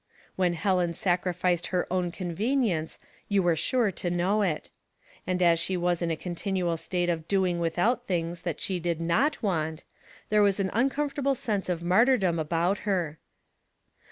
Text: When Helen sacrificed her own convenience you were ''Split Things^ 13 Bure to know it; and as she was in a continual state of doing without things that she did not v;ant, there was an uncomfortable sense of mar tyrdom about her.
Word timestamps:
When 0.35 0.53
Helen 0.55 0.93
sacrificed 0.93 1.67
her 1.67 1.85
own 1.93 2.09
convenience 2.11 2.97
you 3.29 3.43
were 3.43 3.51
''Split 3.51 3.53
Things^ 3.53 3.61
13 3.69 3.73
Bure 3.77 3.91
to 3.91 4.09
know 4.09 4.41
it; 4.41 4.69
and 5.27 5.43
as 5.43 5.59
she 5.59 5.77
was 5.77 6.01
in 6.01 6.09
a 6.09 6.15
continual 6.15 6.75
state 6.75 7.07
of 7.07 7.27
doing 7.27 7.59
without 7.59 8.07
things 8.07 8.41
that 8.41 8.59
she 8.59 8.79
did 8.79 8.99
not 8.99 9.35
v;ant, 9.43 9.83
there 10.29 10.41
was 10.41 10.59
an 10.59 10.71
uncomfortable 10.73 11.35
sense 11.35 11.69
of 11.69 11.83
mar 11.83 12.07
tyrdom 12.07 12.39
about 12.39 12.79
her. 12.79 13.19